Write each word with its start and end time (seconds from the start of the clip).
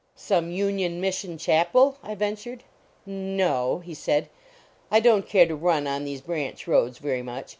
"Some 0.15 0.49
Union 0.49 0.99
Mission 0.99 1.37
chapel?" 1.37 1.97
I 2.01 2.15
ven 2.15 2.35
tured. 2.35 2.61
"N 3.05 3.37
no," 3.37 3.83
he 3.85 3.93
said, 3.93 4.29
"I 4.89 4.99
don 4.99 5.21
t 5.21 5.29
care 5.29 5.45
to 5.45 5.55
run 5.55 5.85
on 5.85 6.05
these 6.05 6.21
branch 6.21 6.65
roads 6.67 6.97
very 6.97 7.21
much. 7.21 7.49